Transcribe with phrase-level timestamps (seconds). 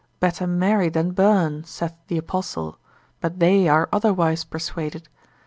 [0.19, 2.79] better marry than burn, saith the Apostle,
[3.19, 5.07] but they are otherwise persuaded.